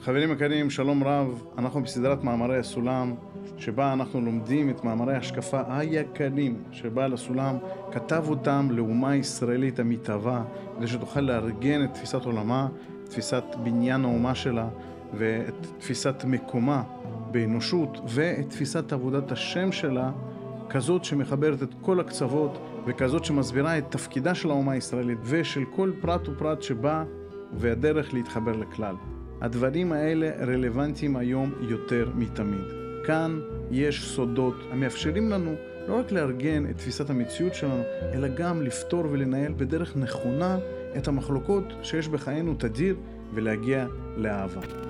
חברים 0.00 0.32
יקרים, 0.32 0.70
שלום 0.70 1.04
רב, 1.04 1.42
אנחנו 1.58 1.82
בסדרת 1.82 2.24
מאמרי 2.24 2.58
הסולם, 2.58 3.14
שבה 3.56 3.92
אנחנו 3.92 4.20
לומדים 4.20 4.70
את 4.70 4.84
מאמרי 4.84 5.14
ההשקפה 5.14 5.60
היקרים 5.68 6.62
שבעל 6.72 7.12
הסולם 7.12 7.56
כתב 7.92 8.24
אותם 8.28 8.68
לאומה 8.70 9.10
הישראלית 9.10 9.78
המתהווה, 9.78 10.44
כדי 10.76 10.86
שתוכל 10.86 11.20
לארגן 11.20 11.84
את 11.84 11.94
תפיסת 11.94 12.24
עולמה, 12.24 12.68
תפיסת 13.04 13.44
בניין 13.62 14.04
האומה 14.04 14.34
שלה 14.34 14.68
ואת 15.14 15.66
תפיסת 15.78 16.24
מקומה 16.24 16.82
באנושות 17.30 18.00
ואת 18.08 18.50
תפיסת 18.50 18.92
עבודת 18.92 19.32
השם 19.32 19.72
שלה 19.72 20.10
כזאת 20.70 21.04
שמחברת 21.04 21.62
את 21.62 21.74
כל 21.80 22.00
הקצוות 22.00 22.58
וכזאת 22.86 23.24
שמסבירה 23.24 23.78
את 23.78 23.84
תפקידה 23.90 24.34
של 24.34 24.50
האומה 24.50 24.72
הישראלית 24.72 25.18
ושל 25.24 25.64
כל 25.76 25.92
פרט 26.00 26.28
ופרט 26.28 26.62
שבא 26.62 27.04
והדרך 27.52 28.14
להתחבר 28.14 28.56
לכלל. 28.56 28.94
הדברים 29.40 29.92
האלה 29.92 30.30
רלוונטיים 30.46 31.16
היום 31.16 31.52
יותר 31.60 32.10
מתמיד. 32.14 32.64
כאן 33.06 33.40
יש 33.70 34.14
סודות 34.14 34.54
המאפשרים 34.70 35.28
לנו 35.28 35.54
לא 35.88 35.98
רק 35.98 36.12
לארגן 36.12 36.70
את 36.70 36.76
תפיסת 36.76 37.10
המציאות 37.10 37.54
שלנו, 37.54 37.82
אלא 38.14 38.28
גם 38.28 38.62
לפתור 38.62 39.04
ולנהל 39.10 39.52
בדרך 39.56 39.96
נכונה 39.96 40.58
את 40.96 41.08
המחלוקות 41.08 41.64
שיש 41.82 42.08
בחיינו 42.08 42.54
תדיר 42.54 42.96
ולהגיע 43.34 43.86
לאהבה. 44.16 44.89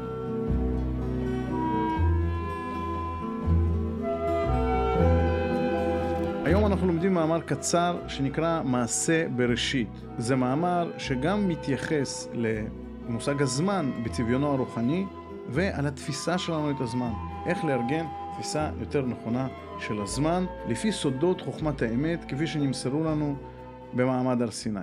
היום 6.51 6.67
אנחנו 6.67 6.87
לומדים 6.87 7.15
מאמר 7.15 7.41
קצר 7.41 8.09
שנקרא 8.09 8.63
מעשה 8.63 9.29
בראשית. 9.29 9.89
זה 10.19 10.37
מאמר 10.37 10.99
שגם 10.99 11.49
מתייחס 11.49 12.29
למושג 12.35 13.43
הזמן 13.43 14.03
בצביונו 14.05 14.47
הרוחני 14.47 15.05
ועל 15.49 15.87
התפיסה 15.87 16.39
שלנו 16.39 16.71
את 16.71 16.81
הזמן. 16.81 17.11
איך 17.47 17.65
לארגן 17.65 18.07
תפיסה 18.33 18.71
יותר 18.81 19.07
נכונה 19.07 19.49
של 19.81 20.03
הזמן 20.03 20.45
לפי 20.69 20.93
סודות 20.93 21.41
חוכמת 21.41 21.83
האמת 21.83 22.25
כפי 22.29 22.47
שנמסרו 22.47 23.05
לנו 23.05 23.37
במעמד 23.95 24.43
הר 24.43 24.51
סיני. 24.51 24.81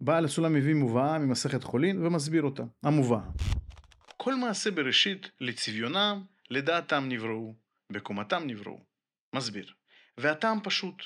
בעל 0.00 0.24
הסולם 0.24 0.52
מביא 0.52 0.74
מובאה 0.74 1.18
ממסכת 1.18 1.64
חולין 1.64 2.06
ומסביר 2.06 2.42
אותה. 2.42 2.62
המובאה. 2.82 3.20
כל 4.16 4.34
מעשה 4.34 4.70
בראשית 4.70 5.30
לצביונם 5.40 6.22
לדעתם 6.50 7.04
נבראו, 7.08 7.54
בקומתם 7.92 8.42
נבראו. 8.46 8.78
מסביר. 9.34 9.66
והטעם 10.18 10.60
פשוט, 10.62 11.02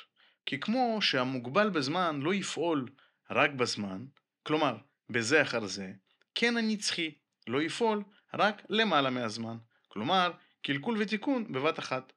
כי 0.47 0.61
כמו 0.61 0.98
שהמוגבל 1.03 1.70
בזמן 1.70 2.20
לא 2.20 2.34
יפעול 2.34 2.89
רק 3.30 3.50
בזמן, 3.50 4.05
כלומר 4.42 4.77
בזה 5.11 5.42
אחר 5.42 5.66
זה, 5.66 5.92
כן 6.34 6.56
הנצחי 6.56 7.14
לא 7.47 7.62
יפעול 7.62 8.03
רק 8.34 8.62
למעלה 8.69 9.11
מהזמן, 9.11 9.56
כלומר 9.88 10.33
קלקול 10.62 10.97
ותיקון 11.00 11.53
בבת 11.53 11.78
אחת. 11.78 12.12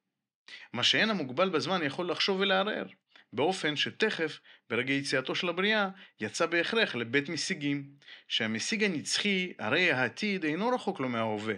מה 0.73 0.83
שאין 0.83 1.09
המוגבל 1.09 1.49
בזמן 1.49 1.83
יכול 1.83 2.11
לחשוב 2.11 2.39
ולערער, 2.39 2.85
באופן 3.33 3.75
שתכף, 3.75 4.39
ברגע 4.69 4.93
יציאתו 4.93 5.35
של 5.35 5.49
הבריאה, 5.49 5.89
יצא 6.19 6.45
בהכרח 6.45 6.95
לבית 6.95 7.29
משיגים, 7.29 7.89
שהמשיג 8.27 8.83
הנצחי, 8.83 9.53
הרי 9.59 9.91
העתיד 9.91 10.43
אינו 10.43 10.69
רחוק 10.69 10.99
לו 10.99 11.09
מההווה, 11.09 11.55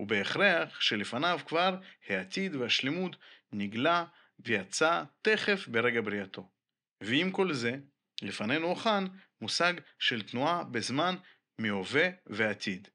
ובהכרח 0.00 0.80
שלפניו 0.80 1.40
כבר 1.46 1.76
העתיד 2.08 2.56
והשלמות 2.56 3.16
נגלה 3.52 4.04
ויצא 4.38 5.04
תכף 5.22 5.68
ברגע 5.68 6.00
בריאתו. 6.00 6.50
ועם 7.02 7.30
כל 7.30 7.52
זה, 7.52 7.76
לפנינו 8.22 8.66
הוכן 8.66 9.04
מושג 9.40 9.74
של 9.98 10.22
תנועה 10.22 10.64
בזמן 10.64 11.14
מהווה 11.60 12.08
ועתיד, 12.26 12.88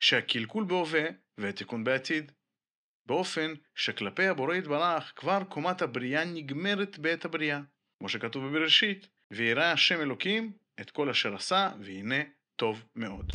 שהקלקול 0.00 0.64
בהווה 0.64 1.04
והתיקון 1.38 1.84
בעתיד. 1.84 2.32
באופן 3.06 3.54
שכלפי 3.74 4.26
הבורא 4.26 4.54
יתברך 4.54 5.12
כבר 5.16 5.44
קומת 5.44 5.82
הבריאה 5.82 6.24
נגמרת 6.24 6.98
בעת 6.98 7.24
הבריאה, 7.24 7.60
כמו 7.98 8.08
שכתוב 8.08 8.46
בבראשית, 8.46 9.08
ויראה 9.32 9.72
השם 9.72 10.00
אלוקים 10.00 10.52
את 10.80 10.90
כל 10.90 11.10
אשר 11.10 11.34
עשה, 11.34 11.72
והנה 11.80 12.22
טוב 12.56 12.84
מאוד. 12.96 13.32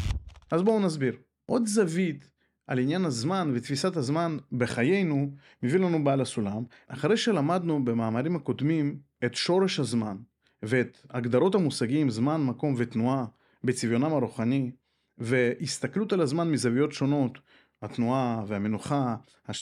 אז 0.52 0.62
בואו 0.62 0.86
נסביר. 0.86 1.18
עוד 1.46 1.66
זווית 1.66 2.30
על 2.72 2.80
עניין 2.80 3.06
הזמן 3.06 3.52
ותפיסת 3.54 3.98
הזמן 3.98 4.38
בחיינו, 4.52 5.32
מביא 5.64 5.80
לנו 5.80 6.04
בעל 6.04 6.22
הסולם, 6.22 6.64
אחרי 6.88 7.18
שלמדנו 7.18 7.86
במאמרים 7.86 8.36
הקודמים 8.36 9.00
את 9.26 9.36
שורש 9.36 9.80
הזמן 9.80 10.18
ואת 10.64 10.98
הגדרות 11.10 11.56
המושגים 11.56 12.10
זמן, 12.10 12.42
מקום 12.44 12.76
ותנועה 12.78 13.26
בצביונם 13.64 14.14
הרוחני, 14.14 14.72
והסתכלות 15.18 16.14
על 16.14 16.22
הזמן 16.22 16.52
מזוויות 16.52 16.92
שונות, 16.92 17.40
התנועה 17.82 18.44
והמנוחה, 18.48 19.16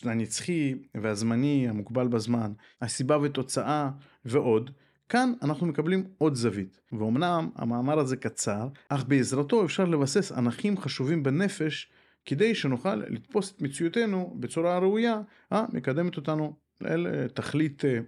הנצחי 0.04 0.76
והזמני 0.96 1.70
המוגבל 1.70 2.08
בזמן, 2.08 2.52
הסיבה 2.82 3.18
ותוצאה 3.22 3.90
ועוד, 4.26 4.72
כאן 5.10 5.34
אנחנו 5.42 5.68
מקבלים 5.68 6.04
עוד 6.18 6.36
זווית, 6.36 6.82
ואומנם 6.92 7.50
המאמר 7.56 8.00
הזה 8.00 8.18
קצר, 8.18 8.68
אך 8.90 9.04
בעזרתו 9.08 9.66
אפשר 9.66 9.86
לבסס 9.86 10.32
ענכים 10.32 10.78
חשובים 10.78 11.24
בנפש 11.24 11.92
כדי 12.30 12.56
שנוכל 12.56 12.96
לתפוס 12.96 13.52
את 13.52 13.62
מציאותנו 13.62 14.36
בצורה 14.40 14.76
הראויה, 14.76 15.22
המקדמת 15.52 16.18
אותנו 16.18 16.56
אל 16.86 17.28
תכלית 17.28 17.86
אה, 17.86 18.00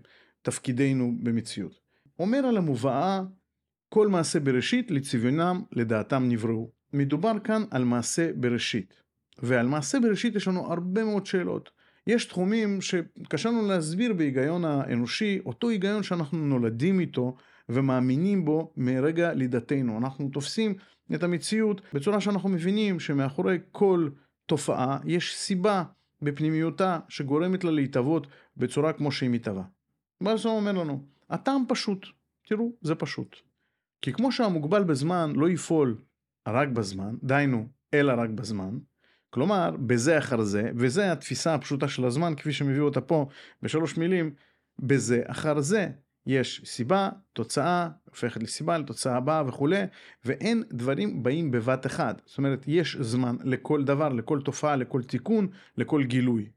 תפקידנו 0.42 1.14
במציאות. 1.24 1.80
אומר 2.20 2.38
על 2.38 2.58
המובאה 2.58 3.22
כל 3.90 4.08
מעשה 4.08 4.40
בראשית 4.40 4.92
לצביונם 4.92 5.62
לדעתם 5.72 6.24
נבראו. 6.30 6.72
מדובר 6.94 7.32
כאן 7.44 7.64
על 7.72 7.84
מעשה 7.84 8.32
בראשית. 8.36 9.02
ועל 9.40 9.68
מעשה 9.68 10.00
בראשית 10.00 10.36
יש 10.36 10.48
לנו 10.48 10.72
הרבה 10.72 11.04
מאוד 11.04 11.26
שאלות. 11.26 11.72
יש 12.08 12.26
תחומים 12.26 12.82
שקשה 12.82 13.50
לנו 13.50 13.68
להסביר 13.68 14.14
בהיגיון 14.14 14.66
האנושי, 14.66 15.40
אותו 15.46 15.70
היגיון 15.70 16.04
שאנחנו 16.04 16.38
נולדים 16.38 17.00
איתו 17.00 17.36
ומאמינים 17.74 18.46
בו 18.46 18.74
מרגע 18.78 19.34
לידתנו. 19.34 19.98
אנחנו 19.98 20.30
תופסים 20.30 20.74
את 21.16 21.24
המציאות 21.24 21.82
בצורה 21.94 22.22
שאנחנו 22.22 22.50
מבינים 22.50 23.00
שמאחורי 23.00 23.58
כל 23.72 24.10
תופעה 24.46 25.00
יש 25.06 25.36
סיבה 25.36 25.84
בפנימיותה 26.22 27.00
שגורמת 27.10 27.64
לה 27.64 27.72
להתהוות 27.72 28.28
בצורה 28.58 28.94
כמו 28.94 29.12
שהיא 29.12 29.30
מתהווה. 29.30 29.64
ואז 30.22 30.46
הוא 30.46 30.56
אומר 30.56 30.72
לנו, 30.72 31.06
הטעם 31.30 31.64
פשוט, 31.68 32.06
תראו, 32.48 32.72
זה 32.82 32.96
פשוט. 32.96 33.36
כי 34.02 34.14
כמו 34.14 34.32
שהמוגבל 34.32 34.84
בזמן 34.84 35.34
לא 35.36 35.50
יפעול 35.50 35.98
רק 36.48 36.68
בזמן, 36.68 37.16
דהיינו, 37.24 37.68
אלא 37.94 38.14
רק 38.18 38.30
בזמן, 38.30 38.78
כלומר, 39.30 39.72
בזה 39.86 40.18
אחר 40.18 40.42
זה, 40.42 40.72
וזה 40.76 41.12
התפיסה 41.12 41.54
הפשוטה 41.54 41.88
של 41.88 42.06
הזמן, 42.06 42.36
כפי 42.36 42.54
שמביאו 42.54 42.86
אותה 42.86 43.02
פה 43.02 43.28
בשלוש 43.62 43.98
מילים, 43.98 44.34
בזה 44.80 45.22
אחר 45.26 45.60
זה, 45.60 45.90
יש 46.26 46.62
סיבה, 46.66 47.10
תוצאה, 47.34 47.90
הופכת 48.10 48.44
לסיבה, 48.44 48.78
לתוצאה 48.78 49.18
הבאה 49.18 49.48
וכולי, 49.48 49.84
ואין 50.26 50.64
דברים 50.70 51.24
באים 51.24 51.52
בבת 51.52 51.86
אחת. 51.86 52.22
זאת 52.26 52.38
אומרת, 52.38 52.64
יש 52.68 52.98
זמן 53.00 53.36
לכל 53.44 53.84
דבר, 53.84 54.10
לכל 54.10 54.42
תופעה, 54.42 54.76
לכל 54.76 55.04
תיקון, 55.04 55.48
לכל 55.78 56.04
גילוי. 56.04 56.50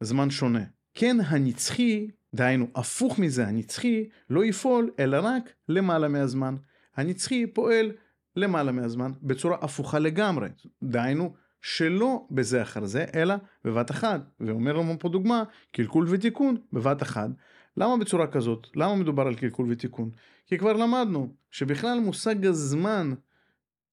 זמן 0.00 0.30
שונה. 0.30 0.64
כן 0.94 1.16
הנצחי, 1.26 2.08
דהיינו 2.34 2.66
הפוך 2.74 3.18
מזה 3.18 3.46
הנצחי, 3.46 4.08
לא 4.30 4.44
יפעול 4.44 4.90
אלא 4.98 5.18
רק 5.22 5.52
למעלה 5.68 6.08
מהזמן. 6.08 6.54
הנצחי 6.96 7.46
פועל 7.46 7.92
למעלה 8.36 8.72
מהזמן 8.72 9.12
בצורה 9.22 9.56
הפוכה 9.60 9.98
לגמרי. 9.98 10.48
דהיינו, 10.82 11.34
שלא 11.62 12.26
בזה 12.30 12.62
אחר 12.62 12.84
זה, 12.84 13.04
אלא 13.14 13.34
בבת 13.64 13.90
אחת. 13.90 14.20
ואומר 14.40 14.72
לנו 14.72 14.96
פה 14.98 15.08
דוגמה, 15.08 15.42
קלקול 15.72 16.06
ותיקון 16.08 16.56
בבת 16.72 17.02
אחת. 17.02 17.30
למה 17.76 17.96
בצורה 17.96 18.26
כזאת? 18.26 18.66
למה 18.74 18.96
מדובר 18.96 19.26
על 19.26 19.34
קלקול 19.34 19.66
ותיקון? 19.70 20.10
כי 20.46 20.58
כבר 20.58 20.72
למדנו 20.72 21.34
שבכלל 21.50 22.00
מושג 22.00 22.46
הזמן 22.46 23.12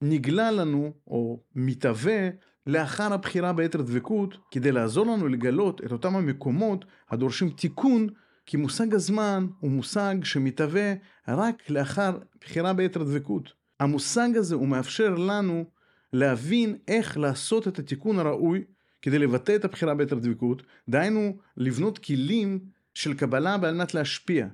נגלה 0.02 0.52
לנו 0.52 0.94
או 1.08 1.40
מתהווה 1.56 2.30
לאחר 2.68 3.14
הבחירה 3.14 3.54
ביתר 3.54 3.82
דבקות 3.82 4.38
כדי 4.52 4.72
לעזור 4.72 5.06
לנו 5.06 5.28
לגלות 5.28 5.84
את 5.86 5.92
אותם 5.92 6.16
המקומות 6.16 6.86
הדורשים 7.10 7.50
תיקון 7.50 8.08
כי 8.46 8.58
מושג 8.58 8.94
הזמן 8.94 9.48
הוא 9.60 9.72
מושג 9.72 10.16
שמתהווה 10.24 10.94
רק 11.28 11.70
לאחר 11.70 12.18
בחירה 12.42 12.74
ביתר 12.74 13.04
דבקות. 13.04 13.54
המושג 13.80 14.30
הזה 14.36 14.56
הוא 14.56 14.68
מאפשר 14.68 15.16
לנו 15.16 15.66
להבין 16.14 16.78
איך 16.88 17.18
לעשות 17.18 17.68
את 17.68 17.80
התיקון 17.80 18.20
הראוי 18.20 18.64
כדי 19.02 19.20
לבטא 19.20 19.56
את 19.56 19.66
הבחירה 19.66 19.96
ביתר 19.96 20.16
דבקות, 20.16 20.64
דהיינו 20.90 21.38
לבנות 21.58 21.98
כלים 21.98 22.60
של 23.00 23.14
קבלה 23.14 23.54
על 23.54 23.76
מנת 23.76 23.94
להשפיע. 23.94 24.48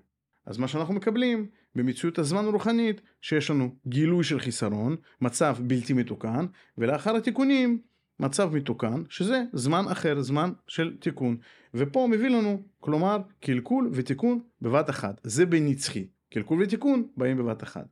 אז 0.46 0.58
מה 0.58 0.68
שאנחנו 0.68 0.94
מקבלים 0.94 1.48
במציאות 1.76 2.20
הזמן 2.20 2.46
הרוחנית, 2.46 3.02
שיש 3.22 3.50
לנו 3.50 3.76
גילוי 3.88 4.24
של 4.24 4.40
חיסרון, 4.40 4.96
מצב 5.22 5.58
בלתי 5.62 5.94
מתוקן, 5.94 6.46
ולאחר 6.78 7.16
התיקונים, 7.16 7.82
מצב 8.20 8.56
מתוקן, 8.56 9.04
שזה 9.10 9.44
זמן 9.54 9.86
אחר, 9.92 10.22
זמן 10.22 10.52
של 10.68 10.98
תיקון. 11.00 11.38
ופה 11.74 12.08
מביא 12.12 12.30
לנו, 12.30 12.62
כלומר, 12.80 13.18
קלקול 13.40 13.90
ותיקון 13.94 14.40
בבת 14.62 14.90
אחת. 14.90 15.22
זה 15.24 15.46
בנצחי. 15.46 16.08
קלקול 16.34 16.62
ותיקון 16.62 17.08
באים 17.18 17.38
בבת 17.38 17.64
אחת. 17.64 17.88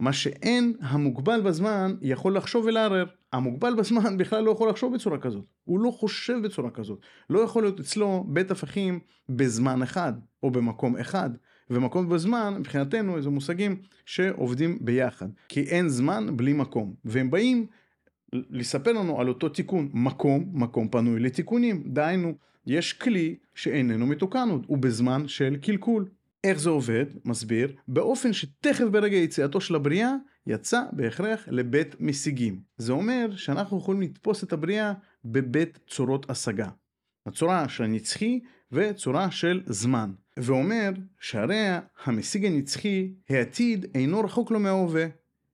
מה 0.00 0.12
שאין 0.12 0.74
המוגבל 0.80 1.40
בזמן 1.40 1.96
יכול 2.00 2.36
לחשוב 2.36 2.64
ולערער. 2.64 3.06
המוגבל 3.32 3.74
בזמן 3.74 4.18
בכלל 4.18 4.44
לא 4.44 4.50
יכול 4.50 4.68
לחשוב 4.68 4.94
בצורה 4.94 5.18
כזאת. 5.18 5.44
הוא 5.64 5.80
לא 5.80 5.90
חושב 5.90 6.38
בצורה 6.42 6.70
כזאת. 6.70 7.00
לא 7.30 7.40
יכול 7.40 7.62
להיות 7.62 7.80
אצלו 7.80 8.24
בית 8.28 8.50
הפכים 8.50 9.00
בזמן 9.28 9.82
אחד, 9.82 10.12
או 10.42 10.50
במקום 10.50 10.96
אחד. 10.96 11.30
ומקום 11.70 12.08
בזמן, 12.08 12.54
מבחינתנו, 12.58 13.16
איזה 13.16 13.30
מושגים 13.30 13.76
שעובדים 14.06 14.78
ביחד. 14.80 15.28
כי 15.48 15.60
אין 15.60 15.88
זמן 15.88 16.36
בלי 16.36 16.52
מקום. 16.52 16.94
והם 17.04 17.30
באים 17.30 17.66
לספר 18.32 18.92
לנו 18.92 19.20
על 19.20 19.28
אותו 19.28 19.48
תיקון. 19.48 19.88
מקום, 19.92 20.50
מקום 20.52 20.88
פנוי 20.88 21.20
לתיקונים. 21.20 21.82
דהיינו, 21.86 22.34
יש 22.66 22.92
כלי 22.92 23.36
שאיננו 23.54 24.06
מתוקן 24.06 24.48
עוד, 24.50 24.64
הוא 24.66 24.78
בזמן 24.78 25.28
של 25.28 25.56
קלקול. 25.56 26.08
איך 26.44 26.60
זה 26.60 26.70
עובד? 26.70 27.06
מסביר, 27.24 27.72
באופן 27.88 28.32
שתכף 28.32 28.84
ברגע 28.84 29.16
יציאתו 29.16 29.60
של 29.60 29.74
הבריאה, 29.74 30.14
יצא 30.50 30.82
בהכרח 30.92 31.48
לבית 31.48 32.00
משיגים. 32.00 32.60
זה 32.76 32.92
אומר 32.92 33.36
שאנחנו 33.36 33.78
יכולים 33.78 34.02
לתפוס 34.02 34.44
את 34.44 34.52
הבריאה 34.52 34.92
בבית 35.24 35.78
צורות 35.88 36.30
השגה. 36.30 36.68
הצורה 37.26 37.68
של 37.68 37.84
הנצחי 37.84 38.40
וצורה 38.72 39.30
של 39.30 39.62
זמן. 39.66 40.10
ואומר 40.36 40.90
שהרי 41.20 41.66
המשיג 42.04 42.46
הנצחי, 42.46 43.12
העתיד 43.28 43.86
אינו 43.94 44.20
רחוק 44.20 44.50
לו 44.50 44.60
מההווה. 44.60 45.06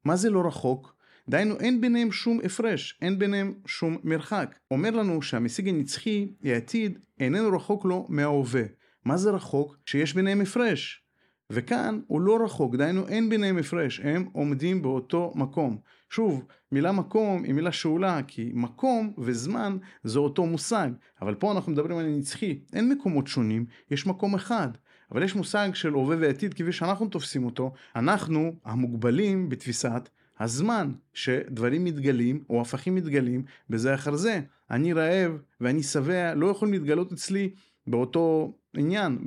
מה 0.04 0.16
זה 0.16 0.30
לא 0.30 0.46
רחוק? 0.46 0.96
דהיינו 1.28 1.60
אין 1.60 1.80
ביניהם 1.80 2.12
שום 2.12 2.40
הפרש, 2.44 2.98
אין 3.02 3.18
ביניהם 3.18 3.54
שום 3.66 3.96
מרחק. 4.04 4.54
אומר 4.70 4.90
לנו 4.90 5.22
שהמשיג 5.22 5.68
הנצחי, 5.68 6.28
העתיד, 6.44 6.98
איננו 7.20 7.56
רחוק 7.56 7.84
לו 7.84 8.06
מההווה. 8.08 8.62
מה 9.04 9.16
זה 9.16 9.30
רחוק? 9.30 9.76
שיש 9.86 10.14
ביניהם 10.14 10.40
הפרש. 10.40 11.05
וכאן 11.50 12.00
הוא 12.06 12.20
לא 12.20 12.44
רחוק, 12.44 12.76
דהיינו 12.76 13.08
אין 13.08 13.28
ביניהם 13.28 13.58
הפרש, 13.58 14.00
הם 14.00 14.28
עומדים 14.32 14.82
באותו 14.82 15.32
מקום. 15.34 15.78
שוב, 16.10 16.44
מילה 16.72 16.92
מקום 16.92 17.44
היא 17.44 17.54
מילה 17.54 17.72
שאולה, 17.72 18.20
כי 18.26 18.50
מקום 18.54 19.12
וזמן 19.18 19.76
זה 20.04 20.18
אותו 20.18 20.46
מושג, 20.46 20.90
אבל 21.22 21.34
פה 21.34 21.52
אנחנו 21.52 21.72
מדברים 21.72 21.98
על 21.98 22.06
נצחי, 22.06 22.58
אין 22.72 22.92
מקומות 22.92 23.26
שונים, 23.26 23.66
יש 23.90 24.06
מקום 24.06 24.34
אחד. 24.34 24.68
אבל 25.12 25.22
יש 25.22 25.34
מושג 25.34 25.70
של 25.74 25.92
הווה 25.92 26.16
ועתיד 26.20 26.54
כפי 26.54 26.72
שאנחנו 26.72 27.08
תופסים 27.08 27.44
אותו, 27.44 27.72
אנחנו 27.96 28.52
המוגבלים 28.64 29.48
בתפיסת 29.48 30.08
הזמן 30.40 30.92
שדברים 31.14 31.84
מתגלים 31.84 32.44
או 32.50 32.60
הפכים 32.60 32.94
מתגלים 32.94 33.44
בזה 33.70 33.94
אחר 33.94 34.16
זה. 34.16 34.40
אני 34.70 34.92
רעב 34.92 35.38
ואני 35.60 35.82
שבע 35.82 36.34
לא 36.34 36.46
יכולים 36.46 36.74
להתגלות 36.74 37.12
אצלי 37.12 37.50
באותו 37.86 38.54
עניין, 38.76 39.18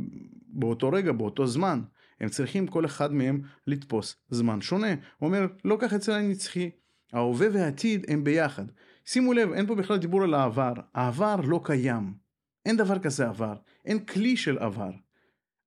באותו 0.48 0.90
רגע, 0.90 1.12
באותו 1.12 1.48
זמן. 1.48 1.82
הם 2.22 2.30
צריכים 2.30 2.68
כל 2.68 2.86
אחד 2.86 3.14
מהם 3.14 3.42
לתפוס 3.68 4.16
זמן 4.30 4.62
שונה. 4.62 4.92
הוא 5.18 5.28
אומר, 5.28 5.48
לא 5.66 5.78
כך 5.80 5.94
אצל 5.94 6.12
הנצחי. 6.12 6.70
ההווה 7.14 7.48
והעתיד 7.54 8.06
הם 8.08 8.24
ביחד. 8.24 8.66
שימו 9.06 9.34
לב, 9.34 9.52
אין 9.52 9.68
פה 9.68 9.76
בכלל 9.76 9.98
דיבור 9.98 10.24
על 10.24 10.34
העבר. 10.34 10.74
העבר 10.94 11.36
לא 11.36 11.62
קיים. 11.64 12.14
אין 12.66 12.78
דבר 12.78 13.00
כזה 13.00 13.28
עבר. 13.28 13.56
אין 13.86 14.06
כלי 14.06 14.38
של 14.38 14.58
עבר. 14.58 14.92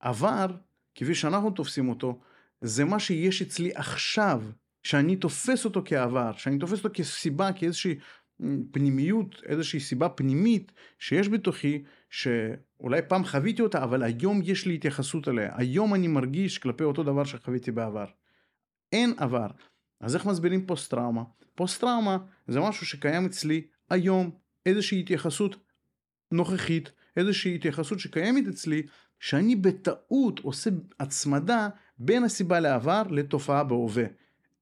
עבר, 0.00 0.46
כפי 0.94 1.14
שאנחנו 1.14 1.50
תופסים 1.50 1.88
אותו, 1.88 2.20
זה 2.60 2.84
מה 2.84 2.98
שיש 2.98 3.42
אצלי 3.42 3.70
עכשיו, 3.74 4.42
שאני 4.82 5.16
תופס 5.16 5.64
אותו 5.64 5.82
כעבר, 5.84 6.32
שאני 6.36 6.58
תופס 6.58 6.84
אותו 6.84 6.94
כסיבה, 6.94 7.52
כאיזושהי 7.52 7.98
פנימיות, 8.70 9.42
איזושהי 9.46 9.80
סיבה 9.80 10.08
פנימית 10.08 10.72
שיש 10.98 11.28
בתוכי, 11.28 11.82
שאולי 12.10 13.00
פעם 13.08 13.24
חוויתי 13.24 13.62
אותה, 13.62 13.84
אבל 13.84 14.02
היום 14.02 14.40
יש 14.44 14.66
לי 14.66 14.74
התייחסות 14.74 15.28
אליה. 15.28 15.52
היום 15.56 15.94
אני 15.94 16.08
מרגיש 16.08 16.58
כלפי 16.58 16.84
אותו 16.84 17.02
דבר 17.02 17.24
שחוויתי 17.24 17.70
בעבר. 17.70 18.06
אין 18.92 19.14
עבר. 19.16 19.46
אז 20.00 20.14
איך 20.14 20.26
מסבירים 20.26 20.66
פוסט 20.66 20.90
טראומה? 20.90 21.22
פוסט 21.54 21.80
טראומה 21.80 22.18
זה 22.48 22.60
משהו 22.60 22.86
שקיים 22.86 23.26
אצלי 23.26 23.62
היום, 23.90 24.30
איזושהי 24.66 25.00
התייחסות 25.00 25.56
נוכחית, 26.32 26.92
איזושהי 27.16 27.54
התייחסות 27.54 28.00
שקיימת 28.00 28.48
אצלי, 28.48 28.82
שאני 29.20 29.56
בטעות 29.56 30.40
עושה 30.40 30.70
הצמדה 31.00 31.68
בין 31.98 32.24
הסיבה 32.24 32.60
לעבר 32.60 33.02
לתופעה 33.10 33.64
בהווה. 33.64 34.04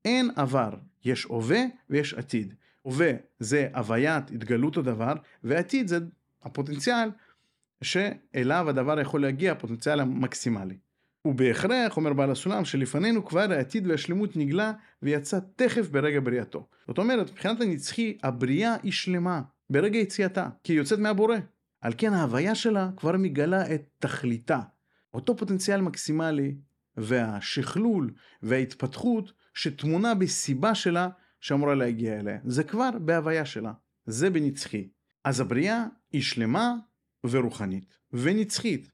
אין 0.05 0.31
עבר, 0.37 0.71
יש 1.05 1.25
הווה 1.25 1.63
ויש 1.91 2.15
עתיד. 2.15 2.55
הווה 2.83 3.13
זה 3.39 3.69
הוויית 3.75 4.31
התגלות 4.31 4.77
הדבר, 4.77 5.13
ועתיד 5.45 5.89
זה 5.89 5.99
הפוטנציאל 6.43 7.11
שאליו 7.83 8.69
הדבר 8.69 9.01
יכול 9.01 9.23
להגיע, 9.23 9.53
הפוטנציאל 9.53 10.01
המקסימלי. 10.01 10.77
ובהכרח, 11.25 11.97
אומר 11.97 12.13
בעל 12.13 12.31
הסולם, 12.31 12.65
שלפנינו 12.65 13.25
כבר 13.25 13.53
העתיד 13.53 13.87
והשלמות 13.87 14.37
נגלה 14.37 14.73
ויצא 15.03 15.39
תכף 15.57 15.89
ברגע 15.89 16.21
בריאתו. 16.21 16.67
זאת 16.87 16.99
אומרת, 16.99 17.31
מבחינת 17.31 17.61
הנצחי, 17.61 18.19
הבריאה 18.23 18.77
היא 18.83 18.93
שלמה 18.93 19.43
ברגע 19.71 19.99
יציאתה, 19.99 20.49
כי 20.65 20.73
היא 20.73 20.79
יוצאת 20.79 20.99
מהבורא. 20.99 21.37
על 21.81 21.93
כן 21.99 22.13
ההוויה 22.13 22.55
שלה 22.55 22.91
כבר 22.97 23.17
מגלה 23.17 23.75
את 23.75 23.83
תכליתה. 23.99 24.61
אותו 25.15 25.37
פוטנציאל 25.37 25.81
מקסימלי 25.81 26.55
והשכלול 26.97 28.11
וההתפתחות 28.43 29.33
שטמונה 29.55 30.15
בסיבה 30.15 30.75
שלה 30.75 31.09
שאמורה 31.41 31.75
להגיע 31.75 32.21
אליה. 32.21 32.39
זה 32.45 32.65
כבר 32.65 32.91
בהוויה 33.05 33.45
שלה. 33.45 33.73
זה 34.07 34.31
בנצחי. 34.31 34.89
אז 35.25 35.41
הבריאה 35.41 35.87
היא 36.13 36.23
שלמה 36.23 36.75
ורוחנית 37.25 37.99
ונצחית. 38.13 38.91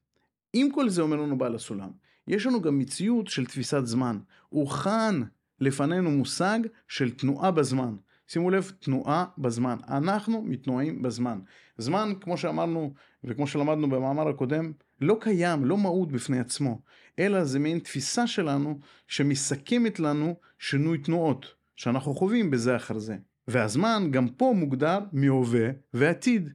עם 0.53 0.71
כל 0.71 0.89
זה 0.89 1.01
אומר 1.01 1.17
לנו 1.17 1.37
בעל 1.37 1.55
הסולם, 1.55 1.89
יש 2.27 2.45
לנו 2.45 2.61
גם 2.61 2.79
מציאות 2.79 3.27
של 3.27 3.45
תפיסת 3.45 3.85
זמן. 3.85 4.19
הוכן 4.49 5.15
לפנינו 5.59 6.11
מושג 6.11 6.59
של 6.87 7.11
תנועה 7.11 7.51
בזמן. 7.51 7.95
שימו 8.27 8.49
לב, 8.49 8.71
תנועה 8.79 9.25
בזמן. 9.37 9.77
אנחנו 9.87 10.41
מתנועים 10.41 11.01
בזמן. 11.01 11.39
זמן, 11.77 12.13
כמו 12.21 12.37
שאמרנו 12.37 12.93
וכמו 13.23 13.47
שלמדנו 13.47 13.89
במאמר 13.89 14.27
הקודם, 14.27 14.71
לא 15.01 15.17
קיים, 15.21 15.65
לא 15.65 15.77
מהות 15.77 16.11
בפני 16.11 16.39
עצמו, 16.39 16.81
אלא 17.19 17.43
זה 17.43 17.59
מעין 17.59 17.79
תפיסה 17.79 18.27
שלנו 18.27 18.79
שמסכמת 19.07 19.99
לנו 19.99 20.35
שינוי 20.59 20.97
תנועות. 20.97 21.56
שאנחנו 21.77 22.15
חווים 22.15 22.51
בזה 22.51 22.75
אחר 22.75 22.99
זה. 22.99 23.17
והזמן 23.47 24.07
גם 24.11 24.27
פה 24.27 24.53
מוגדר 24.55 24.99
מהווה 25.11 25.69
ועתיד. 25.93 26.49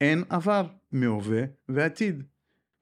אין 0.00 0.24
עבר, 0.28 0.66
מהווה 0.92 1.42
ועתיד. 1.68 2.22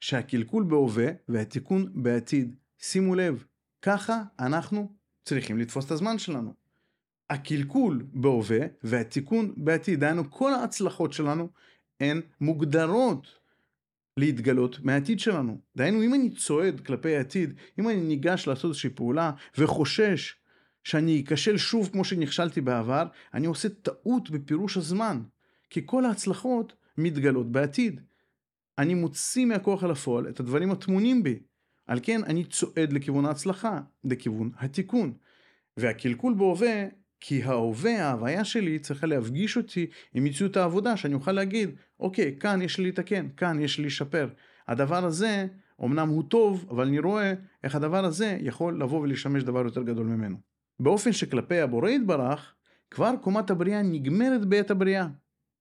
שהקלקול 0.00 0.64
בהווה 0.64 1.06
והתיקון 1.28 1.86
בעתיד. 1.94 2.54
שימו 2.78 3.14
לב, 3.14 3.44
ככה 3.82 4.22
אנחנו 4.38 4.92
צריכים 5.24 5.58
לתפוס 5.58 5.86
את 5.86 5.90
הזמן 5.90 6.18
שלנו. 6.18 6.54
הקלקול 7.30 8.06
בהווה 8.12 8.58
והתיקון 8.82 9.54
בעתיד, 9.56 10.00
דהיינו 10.00 10.30
כל 10.30 10.54
ההצלחות 10.54 11.12
שלנו 11.12 11.48
הן 12.00 12.20
מוגדרות 12.40 13.26
להתגלות 14.16 14.80
מהעתיד 14.82 15.20
שלנו. 15.20 15.60
דהיינו 15.76 16.02
אם 16.02 16.14
אני 16.14 16.30
צועד 16.30 16.80
כלפי 16.80 17.16
העתיד, 17.16 17.54
אם 17.78 17.88
אני 17.88 18.00
ניגש 18.00 18.46
לעשות 18.46 18.64
איזושהי 18.64 18.90
פעולה 18.90 19.32
וחושש 19.58 20.39
שאני 20.84 21.24
אכשל 21.26 21.56
שוב 21.56 21.88
כמו 21.92 22.04
שנכשלתי 22.04 22.60
בעבר, 22.60 23.06
אני 23.34 23.46
עושה 23.46 23.68
טעות 23.68 24.30
בפירוש 24.30 24.76
הזמן. 24.76 25.22
כי 25.70 25.82
כל 25.86 26.04
ההצלחות 26.04 26.72
מתגלות 26.98 27.52
בעתיד. 27.52 28.00
אני 28.78 28.94
מוציא 28.94 29.46
מהכוח 29.46 29.84
אל 29.84 29.90
הפועל 29.90 30.28
את 30.28 30.40
הדברים 30.40 30.70
הטמונים 30.70 31.22
בי. 31.22 31.38
על 31.86 32.00
כן 32.02 32.24
אני 32.24 32.44
צועד 32.44 32.92
לכיוון 32.92 33.24
ההצלחה, 33.26 33.80
לכיוון 34.04 34.50
התיקון. 34.58 35.12
והקלקול 35.76 36.34
בהווה, 36.34 36.86
כי 37.20 37.42
ההווה, 37.42 38.06
ההוויה 38.06 38.44
שלי, 38.44 38.78
צריכה 38.78 39.06
להפגיש 39.06 39.56
אותי 39.56 39.86
עם 40.14 40.24
מציאות 40.24 40.56
העבודה, 40.56 40.96
שאני 40.96 41.14
אוכל 41.14 41.32
להגיד, 41.32 41.70
אוקיי, 42.00 42.36
כאן 42.40 42.62
יש 42.62 42.78
לי 42.78 42.88
לתקן, 42.88 43.28
כאן 43.36 43.60
יש 43.60 43.78
לי 43.78 43.86
לשפר. 43.86 44.28
הדבר 44.68 45.04
הזה, 45.04 45.46
אמנם 45.84 46.08
הוא 46.08 46.24
טוב, 46.28 46.66
אבל 46.70 46.86
אני 46.86 46.98
רואה 46.98 47.34
איך 47.64 47.74
הדבר 47.74 48.04
הזה 48.04 48.38
יכול 48.40 48.82
לבוא 48.82 49.00
ולשמש 49.00 49.42
דבר 49.42 49.64
יותר 49.64 49.82
גדול 49.82 50.06
ממנו. 50.06 50.49
באופן 50.80 51.12
שכלפי 51.12 51.60
הבורא 51.60 51.88
יתברך, 51.88 52.54
כבר 52.90 53.12
קומת 53.20 53.50
הבריאה 53.50 53.82
נגמרת 53.82 54.44
בעת 54.44 54.70
הבריאה. 54.70 55.06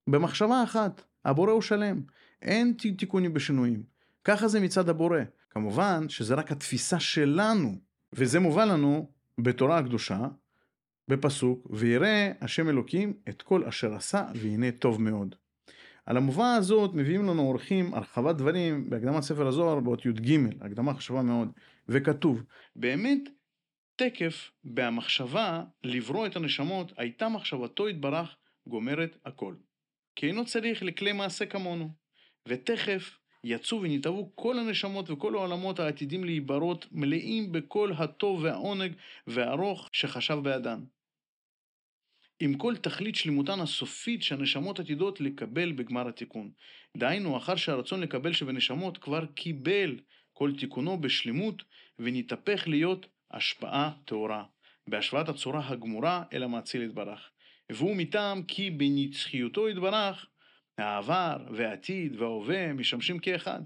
במחשבה 0.06 0.62
אחת, 0.62 1.02
הבורא 1.24 1.52
הוא 1.52 1.62
שלם, 1.62 2.00
אין 2.42 2.74
תיקונים 2.98 3.34
בשינויים. 3.34 3.82
ככה 4.24 4.48
זה 4.48 4.60
מצד 4.60 4.88
הבורא. 4.88 5.20
כמובן 5.50 6.08
שזה 6.08 6.34
רק 6.34 6.52
התפיסה 6.52 7.00
שלנו, 7.00 7.74
וזה 8.12 8.40
מובא 8.40 8.64
לנו 8.64 9.10
בתורה 9.38 9.78
הקדושה, 9.78 10.28
בפסוק, 11.08 11.66
ויראה 11.70 12.32
השם 12.40 12.68
אלוקים 12.68 13.12
את 13.28 13.42
כל 13.42 13.64
אשר 13.64 13.94
עשה, 13.94 14.26
והנה 14.34 14.70
טוב 14.70 15.02
מאוד. 15.02 15.34
על 16.06 16.16
המובא 16.16 16.54
הזאת 16.54 16.94
מביאים 16.94 17.22
לנו 17.22 17.42
אורחים 17.42 17.94
הרחבת 17.94 18.36
דברים 18.36 18.90
בהקדמת 18.90 19.22
ספר 19.22 19.46
הזוהר 19.46 19.80
באות 19.80 20.06
י"ג, 20.06 20.38
הקדמה 20.60 20.94
חשובה 20.94 21.22
מאוד, 21.22 21.48
וכתוב, 21.88 22.42
באמת 22.76 23.20
תקף 24.00 24.50
בהמחשבה 24.64 25.62
לברוא 25.84 26.26
את 26.26 26.36
הנשמות, 26.36 26.92
הייתה 26.96 27.28
מחשבתו 27.28 27.88
יתברך 27.88 28.36
גומרת 28.66 29.16
הכל. 29.24 29.54
כי 30.16 30.26
אינו 30.26 30.46
צריך 30.46 30.82
לכלי 30.82 31.12
מעשה 31.12 31.46
כמונו, 31.46 31.88
ותכף 32.48 33.18
יצאו 33.44 33.82
ונתהוו 33.82 34.32
כל 34.34 34.58
הנשמות 34.58 35.10
וכל 35.10 35.34
העולמות 35.34 35.80
העתידים 35.80 36.24
להיברות, 36.24 36.86
מלאים 36.92 37.52
בכל 37.52 37.92
הטוב 37.98 38.42
והעונג 38.42 38.92
והארוך 39.26 39.88
שחשב 39.92 40.38
בעדן. 40.42 40.84
עם 42.40 42.54
כל 42.54 42.76
תכלית 42.76 43.14
שלמותן 43.14 43.60
הסופית 43.60 44.22
שהנשמות 44.22 44.80
עתידות 44.80 45.20
לקבל 45.20 45.72
בגמר 45.72 46.08
התיקון. 46.08 46.50
דהיינו, 46.96 47.36
אחר 47.36 47.56
שהרצון 47.56 48.00
לקבל 48.00 48.32
שבנשמות 48.32 48.98
כבר 48.98 49.26
קיבל 49.26 49.98
כל 50.32 50.52
תיקונו 50.58 51.00
בשלמות, 51.00 51.62
ונתהפך 51.98 52.68
להיות 52.68 53.06
השפעה 53.30 53.92
טהורה, 54.04 54.44
בהשוואת 54.86 55.28
הצורה 55.28 55.68
הגמורה 55.68 56.22
אל 56.32 56.42
המאציל 56.42 56.82
יתברך. 56.82 57.30
והוא 57.70 57.96
מטעם 57.96 58.42
כי 58.42 58.70
בנצחיותו 58.70 59.68
יתברך, 59.68 60.26
העבר 60.78 61.36
והעתיד 61.50 62.20
וההווה 62.20 62.72
משמשים 62.72 63.18
כאחד, 63.18 63.60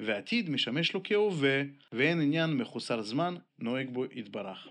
והעתיד 0.00 0.50
משמש 0.50 0.92
לו 0.92 1.00
כהווה, 1.04 1.62
ואין 1.92 2.20
עניין 2.20 2.50
מחוסר 2.50 3.02
זמן 3.02 3.34
נוהג 3.58 3.90
בו 3.90 4.04
יתברך. 4.04 4.68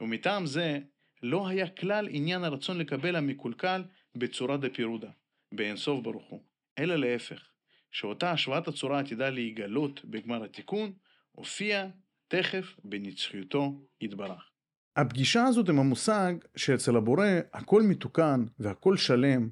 ומטעם 0.00 0.46
זה, 0.46 0.78
לא 1.22 1.48
היה 1.48 1.68
כלל 1.68 2.08
עניין 2.10 2.44
הרצון 2.44 2.78
לקבל 2.78 3.16
המקולקל 3.16 3.84
בצורה 4.14 4.56
דפירודה, 4.56 5.10
באינסוף 5.52 6.02
ברוך 6.02 6.24
הוא, 6.28 6.42
אלא 6.78 6.96
להפך, 6.96 7.48
שאותה 7.92 8.30
השוואת 8.30 8.68
הצורה 8.68 9.00
עתידה 9.00 9.30
להיגלות 9.30 10.04
בגמר 10.04 10.44
התיקון, 10.44 10.92
הופיע 11.32 11.86
תכף 12.30 12.76
בנצחיותו 12.84 13.80
יתברך. 14.00 14.50
הפגישה 14.96 15.44
הזאת 15.44 15.68
עם 15.68 15.78
המושג 15.78 16.34
שאצל 16.56 16.96
הבורא 16.96 17.26
הכל 17.52 17.82
מתוקן 17.82 18.44
והכל 18.58 18.96
שלם, 18.96 19.48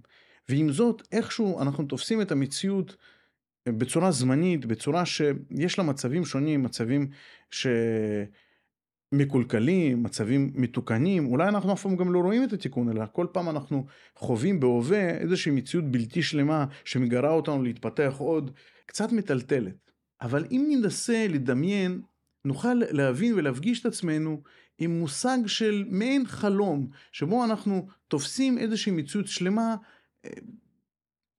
ועם 0.49 0.73
זאת 0.73 1.02
איכשהו 1.12 1.62
אנחנו 1.62 1.85
תופסים 1.85 2.23
את 2.23 2.32
המציאות 2.32 2.97
בצורה 3.68 4.11
זמנית, 4.11 4.66
בצורה 4.66 5.06
שיש 5.06 5.78
לה 5.78 5.85
מצבים 5.85 6.25
שונים, 6.25 6.62
מצבים 6.62 7.11
שמקולקלים, 9.14 10.02
מצבים 10.02 10.52
מתוקנים, 10.54 11.26
אולי 11.26 11.49
אנחנו 11.49 11.73
אף 11.73 11.82
פעם 11.82 11.97
גם 11.97 12.12
לא 12.12 12.18
רואים 12.18 12.44
את 12.44 12.52
התיקון, 12.52 12.88
אלא 12.88 13.04
כל 13.12 13.26
פעם 13.32 13.49
אנחנו 13.49 13.87
חווים 14.14 14.61
בהווה 14.61 15.11
איזושהי 15.11 15.52
מציאות 15.52 15.85
בלתי 15.85 16.23
שלמה 16.23 16.66
שמגרה 16.85 17.30
אותנו 17.30 17.62
להתפתח 17.62 18.14
עוד, 18.18 18.50
קצת 18.87 19.12
מטלטלת. 19.12 19.90
אבל 20.20 20.44
אם 20.50 20.66
ננסה 20.70 21.26
לדמיין 21.28 22.00
נוכל 22.48 22.74
להבין 22.74 23.34
ולהפגיש 23.34 23.80
את 23.80 23.86
עצמנו 23.86 24.42
עם 24.78 24.98
מושג 24.98 25.38
של 25.46 25.84
מעין 25.88 26.26
חלום, 26.26 26.88
שבו 27.12 27.44
אנחנו 27.44 27.86
תופסים 28.08 28.58
איזושהי 28.58 28.92
מציאות 28.92 29.26
שלמה, 29.26 29.76
אה, 30.24 30.30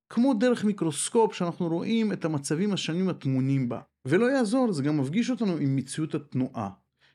כמו 0.10 0.34
דרך 0.34 0.64
מיקרוסקופ 0.64 1.34
שאנחנו 1.34 1.68
רואים 1.68 2.14
את 2.14 2.26
המצבים 2.26 2.74
השונים 2.74 3.10
הטמונים 3.10 3.70
בה. 3.70 3.80
ולא 4.06 4.26
יעזור, 4.32 4.72
זה 4.72 4.84
גם 4.84 4.98
מפגיש 4.98 5.30
אותנו 5.30 5.58
עם 5.58 5.76
מציאות 5.76 6.16
התנועה. 6.16 6.70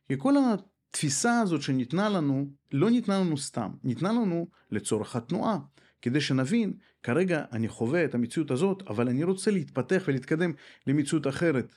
כי 0.08 0.14
כל 0.18 0.34
התפיסה 0.36 1.40
הזאת 1.40 1.62
שניתנה 1.62 2.08
לנו, 2.08 2.50
לא 2.72 2.90
ניתנה 2.90 3.20
לנו 3.20 3.38
סתם, 3.38 3.70
ניתנה 3.84 4.12
לנו 4.12 4.46
לצורך 4.70 5.16
התנועה. 5.16 5.58
כדי 6.02 6.20
שנבין, 6.20 6.72
כרגע 7.02 7.44
אני 7.52 7.68
חווה 7.68 8.04
את 8.04 8.14
המציאות 8.14 8.50
הזאת, 8.50 8.82
אבל 8.86 9.08
אני 9.08 9.24
רוצה 9.24 9.50
להתפתח 9.50 10.02
ולהתקדם 10.08 10.52
למציאות 10.86 11.26
אחרת. 11.26 11.74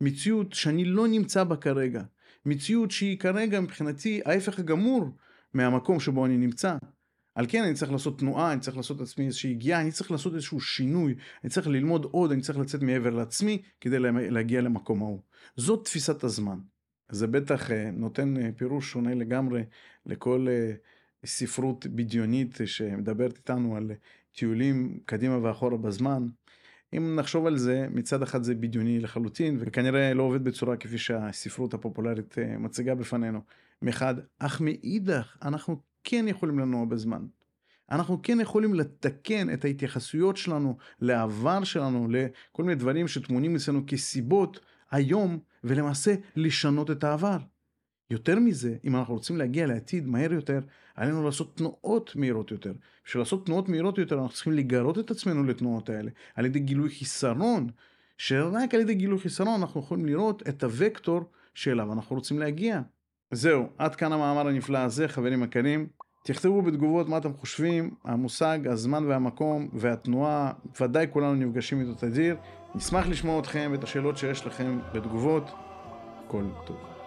מציאות 0.00 0.52
שאני 0.52 0.84
לא 0.84 1.08
נמצא 1.08 1.44
בה 1.44 1.56
כרגע. 1.56 2.02
מציאות 2.46 2.90
שהיא 2.90 3.18
כרגע 3.18 3.60
מבחינתי 3.60 4.20
ההפך 4.24 4.58
הגמור 4.58 5.04
מהמקום 5.54 6.00
שבו 6.00 6.26
אני 6.26 6.36
נמצא. 6.36 6.76
על 7.34 7.46
כן 7.48 7.62
אני 7.62 7.74
צריך 7.74 7.92
לעשות 7.92 8.18
תנועה, 8.18 8.52
אני 8.52 8.60
צריך 8.60 8.76
לעשות 8.76 9.00
לעצמי 9.00 9.26
איזושהי 9.26 9.50
הגיעה, 9.50 9.80
אני 9.80 9.92
צריך 9.92 10.10
לעשות 10.10 10.34
איזשהו 10.34 10.60
שינוי, 10.60 11.14
אני 11.44 11.50
צריך 11.50 11.66
ללמוד 11.66 12.04
עוד, 12.04 12.32
אני 12.32 12.40
צריך 12.40 12.58
לצאת 12.58 12.82
מעבר 12.82 13.10
לעצמי 13.10 13.62
כדי 13.80 13.98
להגיע 14.30 14.60
למקום 14.60 15.02
ההוא. 15.02 15.20
זאת 15.56 15.84
תפיסת 15.84 16.24
הזמן. 16.24 16.58
זה 17.10 17.26
בטח 17.26 17.70
אה, 17.70 17.90
נותן 17.90 18.36
אה, 18.36 18.50
פירוש 18.56 18.90
שונה 18.90 19.14
לגמרי 19.14 19.64
לכל 20.06 20.46
אה, 20.50 20.72
ספרות 21.24 21.86
בדיונית 21.86 22.58
שמדברת 22.64 23.36
איתנו 23.36 23.76
על 23.76 23.90
טיולים 24.32 25.00
קדימה 25.04 25.38
ואחורה 25.42 25.76
בזמן. 25.76 26.26
אם 26.96 27.16
נחשוב 27.16 27.46
על 27.46 27.56
זה, 27.56 27.86
מצד 27.90 28.22
אחד 28.22 28.42
זה 28.42 28.54
בדיוני 28.54 29.00
לחלוטין, 29.00 29.56
וכנראה 29.60 30.14
לא 30.14 30.22
עובד 30.22 30.44
בצורה 30.44 30.76
כפי 30.76 30.98
שהספרות 30.98 31.74
הפופולרית 31.74 32.38
אה, 32.38 32.58
מציגה 32.58 32.94
בפנינו, 32.94 33.40
מחד, 33.82 34.14
אך 34.38 34.60
מאידך, 34.60 35.36
אנחנו 35.42 35.80
כן 36.04 36.24
יכולים 36.28 36.58
לנוע 36.58 36.84
בזמן. 36.84 37.26
אנחנו 37.90 38.20
כן 38.22 38.40
יכולים 38.40 38.74
לתקן 38.74 39.52
את 39.52 39.64
ההתייחסויות 39.64 40.36
שלנו 40.36 40.76
לעבר 41.00 41.64
שלנו, 41.64 42.08
לכל 42.10 42.62
מיני 42.62 42.74
דברים 42.74 43.08
שטמונים 43.08 43.56
אצלנו 43.56 43.82
כסיבות 43.86 44.60
היום, 44.90 45.38
ולמעשה 45.64 46.14
לשנות 46.36 46.90
את 46.90 47.04
העבר. 47.04 47.38
יותר 48.10 48.38
מזה, 48.38 48.76
אם 48.84 48.96
אנחנו 48.96 49.14
רוצים 49.14 49.36
להגיע 49.36 49.66
לעתיד 49.66 50.06
מהר 50.06 50.32
יותר, 50.32 50.60
עלינו 50.94 51.24
לעשות 51.24 51.56
תנועות 51.56 52.16
מהירות 52.16 52.50
יותר. 52.50 52.72
בשביל 53.04 53.20
לעשות 53.20 53.46
תנועות 53.46 53.68
מהירות 53.68 53.98
יותר, 53.98 54.14
אנחנו 54.14 54.34
צריכים 54.34 54.52
לגרות 54.52 54.98
את 54.98 55.10
עצמנו 55.10 55.44
לתנועות 55.44 55.88
האלה, 55.88 56.10
על 56.34 56.46
ידי 56.46 56.58
גילוי 56.58 56.90
חיסרון, 56.90 57.68
שרק 58.18 58.74
על 58.74 58.80
ידי 58.80 58.94
גילוי 58.94 59.18
חיסרון 59.18 59.60
אנחנו 59.60 59.80
יכולים 59.80 60.06
לראות 60.06 60.48
את 60.48 60.64
הוקטור 60.64 61.20
שאליו 61.54 61.92
אנחנו 61.92 62.16
רוצים 62.16 62.38
להגיע. 62.38 62.80
זהו, 63.30 63.66
עד 63.78 63.96
כאן 63.96 64.12
המאמר 64.12 64.48
הנפלא 64.48 64.78
הזה, 64.78 65.08
חברים 65.08 65.42
יקרים. 65.42 65.86
תכתבו 66.24 66.62
בתגובות 66.62 67.08
מה 67.08 67.18
אתם 67.18 67.32
חושבים, 67.32 67.94
המושג, 68.04 68.58
הזמן 68.66 69.04
והמקום 69.04 69.68
והתנועה, 69.72 70.52
ודאי 70.80 71.06
כולנו 71.10 71.34
נפגשים 71.34 71.80
איתו 71.80 71.94
תדיר. 71.94 72.36
נשמח 72.74 73.06
לשמוע 73.06 73.40
אתכם 73.40 73.68
ואת 73.72 73.84
השאלות 73.84 74.18
שיש 74.18 74.46
לכם 74.46 74.78
בתגובות. 74.94 75.50
כל 76.26 76.44
טוב. 76.66 76.97